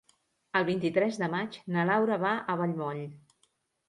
[0.59, 3.03] El vint-i-tres de maig na Laura va a Vallmoll.